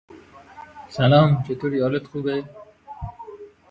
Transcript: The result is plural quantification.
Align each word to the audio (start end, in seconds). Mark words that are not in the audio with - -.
The 0.97 1.03
result 1.03 1.47
is 1.47 1.57
plural 1.59 1.99
quantification. 1.99 2.49